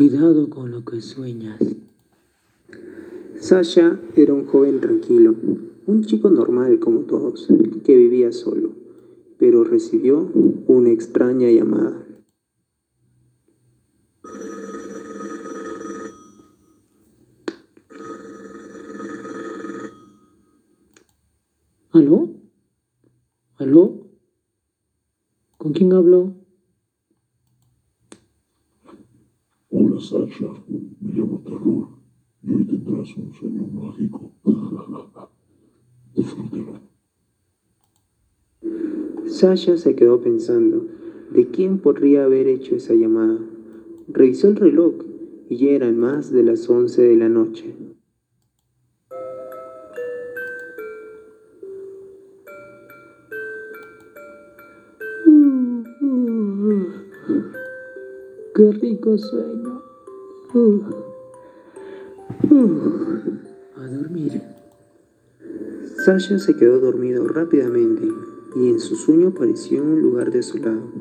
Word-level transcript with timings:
Cuidado 0.00 0.48
con 0.48 0.70
lo 0.70 0.82
que 0.82 1.02
sueñas. 1.02 1.60
Sasha 3.38 4.00
era 4.16 4.32
un 4.32 4.46
joven 4.46 4.80
tranquilo, 4.80 5.34
un 5.86 6.04
chico 6.04 6.30
normal 6.30 6.78
como 6.78 7.00
todos, 7.00 7.46
que 7.84 7.98
vivía 7.98 8.32
solo, 8.32 8.70
pero 9.38 9.62
recibió 9.62 10.26
una 10.68 10.88
extraña 10.88 11.50
llamada. 11.50 12.02
¿Aló? 21.90 22.30
¿Aló? 23.58 24.06
¿Con 25.58 25.74
quién 25.74 25.92
hablo? 25.92 26.39
Hola 29.72 30.00
Sasha, 30.00 30.52
me 31.00 31.12
llamo 31.12 31.40
Terror 31.44 31.88
y 32.42 32.52
hoy 32.52 32.64
tendrás 32.64 33.16
un 33.16 33.32
sueño 33.32 33.68
mágico. 33.68 34.32
Disfrútelo. 36.16 36.80
Sasha 39.26 39.76
se 39.76 39.94
quedó 39.94 40.20
pensando, 40.20 40.88
¿de 41.32 41.46
quién 41.52 41.78
podría 41.78 42.24
haber 42.24 42.48
hecho 42.48 42.74
esa 42.74 42.94
llamada? 42.94 43.38
Revisó 44.08 44.48
el 44.48 44.56
reloj 44.56 44.94
y 45.48 45.56
ya 45.58 45.70
eran 45.70 46.00
más 46.00 46.32
de 46.32 46.42
las 46.42 46.68
11 46.68 47.02
de 47.02 47.14
la 47.14 47.28
noche. 47.28 47.72
Qué 58.60 58.72
rico 58.72 59.16
sueño. 59.16 59.80
A 63.74 63.86
dormir. 63.86 64.42
Sasha 66.04 66.38
se 66.38 66.54
quedó 66.56 66.78
dormido 66.78 67.26
rápidamente 67.26 68.06
y 68.56 68.68
en 68.68 68.78
su 68.78 68.96
sueño 68.96 69.28
apareció 69.28 69.78
en 69.78 69.88
un 69.88 70.02
lugar 70.02 70.30
desolado 70.30 70.92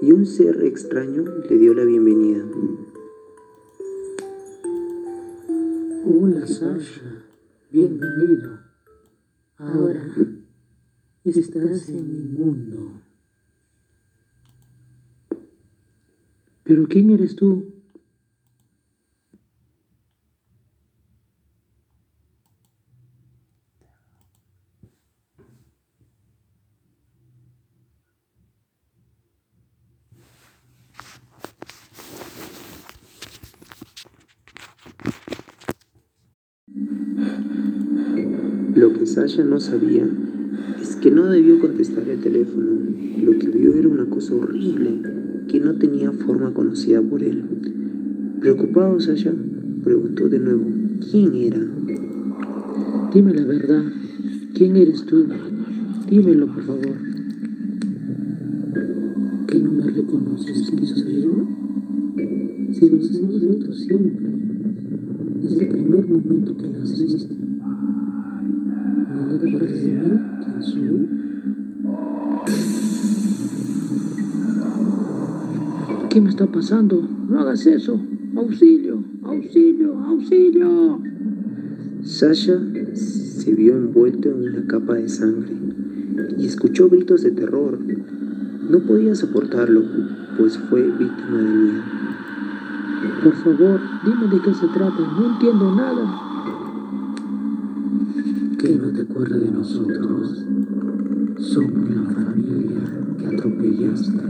y 0.00 0.10
un 0.12 0.24
ser 0.24 0.64
extraño 0.64 1.24
le 1.50 1.58
dio 1.58 1.74
la 1.74 1.84
bienvenida. 1.84 2.46
Hola 6.06 6.46
Sasha, 6.46 7.26
bienvenido. 7.70 8.58
Ahora 9.58 10.14
estás 11.24 11.90
en 11.90 12.10
mi 12.10 12.38
mundo. 12.38 13.11
¿Pero 16.64 16.86
quién 16.88 17.10
eres 17.10 17.34
tú? 17.36 17.72
Lo 38.74 38.92
que 38.94 39.06
Sasha 39.06 39.44
no 39.44 39.60
sabía 39.60 40.08
que 41.02 41.10
no 41.10 41.26
debió 41.26 41.58
contestar 41.58 42.08
el 42.08 42.20
teléfono. 42.20 42.70
Lo 43.24 43.36
que 43.36 43.48
vio 43.48 43.74
era 43.74 43.88
una 43.88 44.06
cosa 44.06 44.36
horrible 44.36 45.02
que 45.48 45.58
no 45.58 45.74
tenía 45.74 46.12
forma 46.12 46.54
conocida 46.54 47.02
por 47.02 47.24
él. 47.24 47.42
Preocupado, 48.40 49.00
Sasha 49.00 49.32
preguntó 49.82 50.28
de 50.28 50.38
nuevo, 50.38 50.64
¿quién 51.10 51.34
era? 51.34 51.58
Dime 53.12 53.34
la 53.34 53.44
verdad. 53.44 53.84
¿Quién 54.54 54.76
eres 54.76 55.04
tú? 55.04 55.26
Dímelo, 56.08 56.46
por 56.46 56.62
favor. 56.62 56.94
¿Que 59.48 59.58
no 59.58 59.72
me 59.72 59.90
reconoces 59.90 60.70
quién 60.70 60.86
soy 60.86 61.22
yo? 61.22 61.48
Si 62.72 62.88
lo 62.88 62.96
hemos 62.96 63.40
visto 63.40 63.72
siempre, 63.72 64.30
desde 65.42 65.64
el 65.64 65.68
primer 65.68 66.06
momento 66.06 66.56
que 66.56 66.68
naciste. 66.68 67.34
¿Qué 76.12 76.20
me 76.20 76.28
está 76.28 76.44
pasando? 76.44 77.08
No 77.26 77.40
hagas 77.40 77.66
eso. 77.66 77.98
Auxilio, 78.36 79.02
auxilio, 79.22 79.98
auxilio. 79.98 81.00
Sasha 82.04 82.60
se 82.92 83.54
vio 83.54 83.78
envuelto 83.78 84.28
en 84.28 84.42
una 84.42 84.66
capa 84.66 84.96
de 84.96 85.08
sangre 85.08 85.54
y 86.36 86.44
escuchó 86.44 86.90
gritos 86.90 87.22
de 87.22 87.30
terror. 87.30 87.78
No 88.68 88.80
podía 88.80 89.14
soportarlo, 89.14 89.84
pues 90.36 90.58
fue 90.58 90.82
víctima 90.82 91.38
de 91.38 91.54
miedo. 91.54 91.82
Por 93.24 93.32
favor, 93.36 93.80
dime 94.04 94.26
de 94.26 94.42
qué 94.42 94.52
se 94.52 94.66
trata. 94.66 95.00
No 95.18 95.32
entiendo 95.32 95.74
nada. 95.74 96.31
¿Que 98.62 98.76
no 98.76 98.92
te 98.92 99.02
acuerdas 99.02 99.40
de 99.40 99.50
nosotros? 99.50 100.46
Somos 101.36 101.90
la 101.90 102.02
familia 102.14 102.78
que 103.18 103.26
atropellaste 103.26 104.22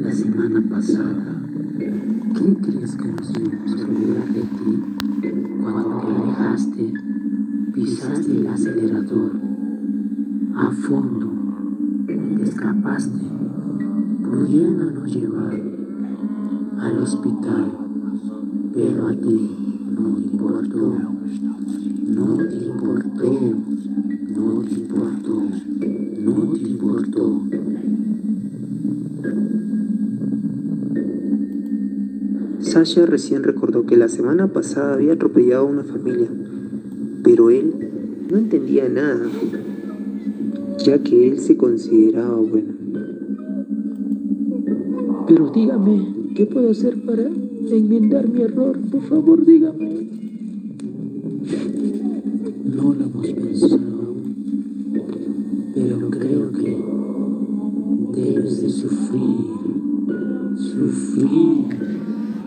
la 0.00 0.10
semana 0.10 0.64
pasada. 0.70 1.42
¿Qué 1.76 2.56
crees 2.62 2.96
que 2.96 3.12
nos 3.12 3.30
íbamos 3.38 3.72
a 3.74 4.32
de 4.32 4.40
ti? 4.40 5.32
Cuando 5.62 6.00
te 6.00 6.06
alejaste, 6.06 6.94
pisaste 7.74 8.38
el 8.38 8.46
acelerador 8.46 9.32
a 10.56 10.70
fondo, 10.70 11.30
te 12.06 12.44
escapaste, 12.44 13.20
pudiéndonos 14.22 15.14
llevar 15.14 15.60
al 16.80 16.98
hospital, 17.02 17.72
pero 18.72 19.08
a 19.08 19.12
ti 19.14 19.84
no 19.90 20.18
importó, 20.18 20.96
no 22.08 22.36
te 22.38 22.56
importó, 22.56 23.32
no 24.34 24.62
te 24.62 24.74
importó, 24.74 25.42
no 26.22 26.52
te 26.54 26.68
importó. 26.68 27.42
Sasha 32.60 33.04
recién 33.06 33.42
recordó 33.42 33.84
que 33.84 33.96
la 33.96 34.08
semana 34.08 34.48
pasada 34.48 34.94
había 34.94 35.12
atropellado 35.12 35.66
a 35.66 35.70
una 35.70 35.84
familia, 35.84 36.28
pero 37.22 37.50
él 37.50 37.74
no 38.30 38.38
entendía 38.38 38.88
nada, 38.88 39.26
ya 40.78 40.98
que 41.02 41.28
él 41.28 41.38
se 41.40 41.58
consideraba 41.58 42.36
bueno. 42.36 42.72
Pero 45.26 45.50
dígame, 45.50 46.32
¿qué 46.34 46.46
puedo 46.46 46.70
hacer 46.70 46.96
para 47.04 47.24
enmendar 47.70 48.28
mi 48.28 48.42
error? 48.42 48.78
Por 48.90 49.02
favor, 49.02 49.44
dígame. 49.44 50.27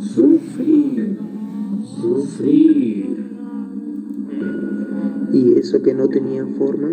Sufrir, 0.00 1.18
sufrir. 2.00 3.16
Y 5.32 5.52
eso 5.58 5.82
que 5.82 5.94
no 5.94 6.08
tenía 6.08 6.46
forma 6.46 6.90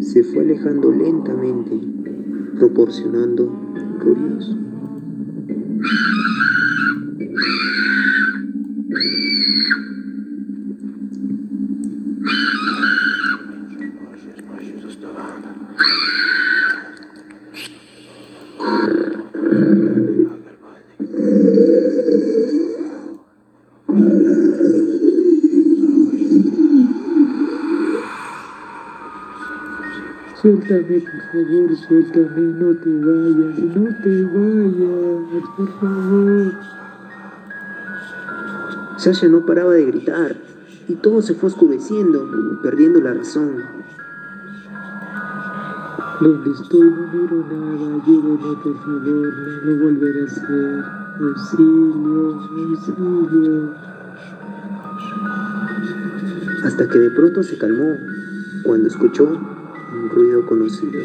se 0.00 0.24
fue 0.24 0.40
alejando 0.40 0.90
lentamente, 0.90 1.78
proporcionando 2.58 3.52
ruidos. 4.00 4.56
Suéltame, 30.44 31.00
por 31.00 31.22
favor, 31.32 31.74
suéltame, 31.74 32.42
no 32.60 32.74
te 32.76 32.90
vayas, 33.00 33.58
no 33.76 33.84
te 34.02 34.24
vayas, 34.26 35.44
por 35.56 35.68
favor. 35.80 36.52
Sasha 38.98 39.28
no 39.28 39.46
paraba 39.46 39.72
de 39.72 39.86
gritar 39.86 40.36
y 40.86 40.96
todo 40.96 41.22
se 41.22 41.32
fue 41.32 41.48
oscureciendo, 41.48 42.60
perdiendo 42.62 43.00
la 43.00 43.14
razón. 43.14 43.54
¿Dónde 46.20 46.50
estoy? 46.50 46.90
No 46.90 47.06
miro 47.10 47.46
nada. 47.50 48.02
Ayúdeme, 48.04 48.56
por 48.62 48.78
favor. 48.80 49.02
No 49.02 49.70
lo 49.70 49.82
volveré 49.82 50.20
a 50.20 50.24
hacer. 50.26 50.84
Auxilio, 51.20 52.34
auxilio. 52.68 53.74
Hasta 56.64 56.86
que 56.86 56.98
de 56.98 57.10
pronto 57.12 57.42
se 57.42 57.56
calmó 57.56 57.96
cuando 58.62 58.88
escuchó 58.88 59.53
un 60.04 60.10
ruido 60.10 60.46
conocido. 60.46 61.02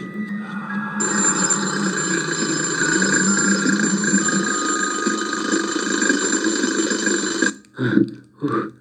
Ah, 7.78 8.02
uf, 8.42 8.74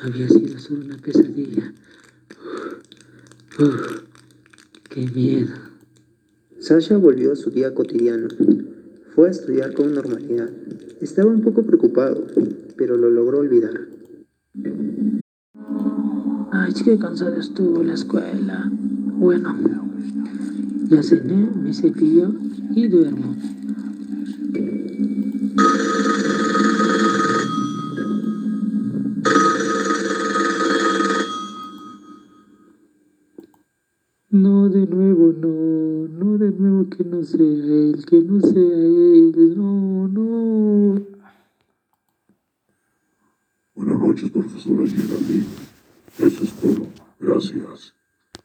había 0.00 0.28
sido 0.28 0.58
solo 0.58 0.84
una 0.84 0.96
pesadilla. 0.98 1.72
Uf, 3.58 4.02
qué 4.90 5.08
miedo. 5.08 5.54
Sasha 6.60 6.96
volvió 6.96 7.32
a 7.32 7.36
su 7.36 7.50
día 7.50 7.74
cotidiano. 7.74 8.28
Fue 9.14 9.28
a 9.28 9.30
estudiar 9.32 9.74
con 9.74 9.92
normalidad. 9.92 10.50
Estaba 11.00 11.30
un 11.30 11.42
poco 11.42 11.64
preocupado, 11.64 12.26
pero 12.76 12.96
lo 12.96 13.10
logró 13.10 13.38
olvidar. 13.38 13.88
Ay, 16.52 16.72
qué 16.84 16.96
cansado 16.96 17.36
estuvo 17.36 17.82
la 17.82 17.94
escuela. 17.94 18.70
Bueno, 19.24 19.56
ya 20.90 21.02
cené, 21.02 21.48
me 21.56 21.72
cepillo 21.72 22.30
y 22.74 22.88
duermo. 22.88 23.34
No, 34.28 34.68
de 34.68 34.86
nuevo, 34.86 35.32
no, 35.32 36.06
no, 36.06 36.36
de 36.36 36.50
nuevo 36.50 36.90
que 36.90 37.02
no 37.04 37.24
sea 37.24 37.40
él, 37.40 38.04
que 38.06 38.20
no 38.20 38.42
sea 38.42 38.60
él, 38.60 39.54
no, 39.56 40.06
no. 40.06 41.00
Buenas 43.74 43.98
noches, 44.00 44.30
profesora 44.30 44.86
Geraldine. 44.86 45.46
Eso 46.18 46.44
es 46.44 46.52
todo. 46.60 46.88
Gracias. 47.18 47.94